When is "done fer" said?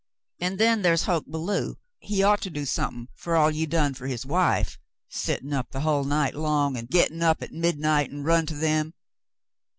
3.67-4.07